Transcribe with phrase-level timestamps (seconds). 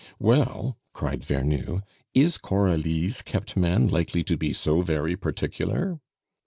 [0.17, 1.83] "Well," cried Vernou,
[2.15, 5.99] "is Coralie's kept man likely to be so very particular?"